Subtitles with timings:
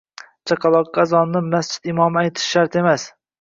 [0.51, 3.07] Chaqaloqqa azonni masjid imomi aytishi shart emas.